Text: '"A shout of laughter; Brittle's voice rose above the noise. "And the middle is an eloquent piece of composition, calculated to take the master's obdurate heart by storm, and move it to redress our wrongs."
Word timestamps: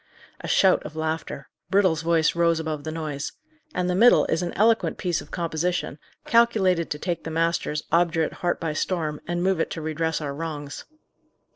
'"A 0.41 0.47
shout 0.47 0.81
of 0.81 0.95
laughter; 0.95 1.47
Brittle's 1.69 2.01
voice 2.01 2.35
rose 2.35 2.59
above 2.59 2.85
the 2.85 2.91
noise. 2.91 3.33
"And 3.75 3.87
the 3.87 3.93
middle 3.93 4.25
is 4.25 4.41
an 4.41 4.51
eloquent 4.53 4.97
piece 4.97 5.21
of 5.21 5.29
composition, 5.29 5.99
calculated 6.25 6.89
to 6.89 6.97
take 6.97 7.23
the 7.23 7.29
master's 7.29 7.83
obdurate 7.91 8.33
heart 8.41 8.59
by 8.59 8.73
storm, 8.73 9.21
and 9.27 9.43
move 9.43 9.59
it 9.59 9.69
to 9.69 9.79
redress 9.83 10.19
our 10.19 10.33
wrongs." 10.33 10.85